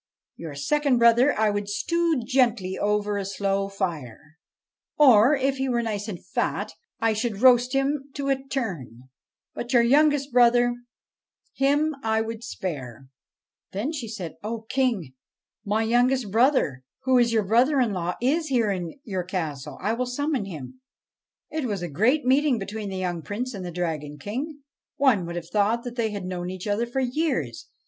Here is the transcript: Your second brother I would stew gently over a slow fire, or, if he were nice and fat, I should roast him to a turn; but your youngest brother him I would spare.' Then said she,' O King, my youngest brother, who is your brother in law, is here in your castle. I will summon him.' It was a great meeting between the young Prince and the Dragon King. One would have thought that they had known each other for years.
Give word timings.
Your 0.35 0.55
second 0.55 0.97
brother 0.97 1.31
I 1.39 1.51
would 1.51 1.69
stew 1.69 2.23
gently 2.25 2.75
over 2.75 3.17
a 3.19 3.23
slow 3.23 3.69
fire, 3.69 4.39
or, 4.97 5.35
if 5.35 5.57
he 5.57 5.69
were 5.69 5.83
nice 5.83 6.07
and 6.07 6.25
fat, 6.25 6.73
I 6.99 7.13
should 7.13 7.43
roast 7.43 7.73
him 7.73 8.05
to 8.15 8.29
a 8.29 8.43
turn; 8.43 9.09
but 9.53 9.73
your 9.73 9.83
youngest 9.83 10.31
brother 10.31 10.73
him 11.53 11.95
I 12.01 12.19
would 12.19 12.43
spare.' 12.43 13.09
Then 13.73 13.93
said 13.93 14.31
she,' 14.33 14.37
O 14.43 14.61
King, 14.61 15.13
my 15.63 15.83
youngest 15.83 16.31
brother, 16.31 16.83
who 17.03 17.19
is 17.19 17.31
your 17.31 17.43
brother 17.43 17.79
in 17.79 17.93
law, 17.93 18.15
is 18.19 18.47
here 18.47 18.71
in 18.71 18.99
your 19.03 19.23
castle. 19.23 19.77
I 19.79 19.93
will 19.93 20.07
summon 20.07 20.45
him.' 20.45 20.81
It 21.51 21.65
was 21.65 21.83
a 21.83 21.87
great 21.87 22.25
meeting 22.25 22.57
between 22.57 22.89
the 22.89 22.97
young 22.97 23.21
Prince 23.21 23.53
and 23.53 23.63
the 23.63 23.69
Dragon 23.71 24.17
King. 24.17 24.63
One 24.97 25.27
would 25.27 25.35
have 25.35 25.49
thought 25.51 25.83
that 25.83 25.95
they 25.95 26.09
had 26.09 26.25
known 26.25 26.49
each 26.49 26.65
other 26.65 26.87
for 26.87 27.01
years. 27.01 27.67